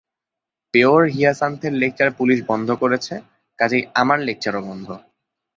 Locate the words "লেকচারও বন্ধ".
4.19-4.87